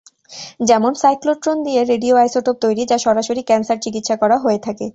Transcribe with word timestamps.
যেমন, 0.61 0.91
সাইক্লোট্রন 0.95 1.57
দিয়ে 1.63 1.81
radio 1.83 2.15
isotope 2.15 2.55
তৈরি 2.61 2.83
যা 2.85 2.97
সরাসরি 2.97 3.41
ক্যান্সার 3.43 3.77
চিকিৎসা 3.79 4.15
করা 4.21 4.37
হয়ে 4.37 4.59
থাকে। 4.59 4.85